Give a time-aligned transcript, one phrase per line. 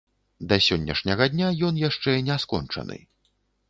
[0.53, 3.03] Да сённяшняга дня ён яшчэ не скончаны.